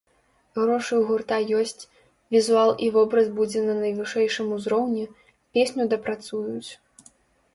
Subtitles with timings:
[0.59, 1.87] Грошы ў гурта ёсць,
[2.35, 5.05] візуал і вобраз будзе на найвышэйшым узроўні,
[5.59, 6.69] песню дапрацуюць.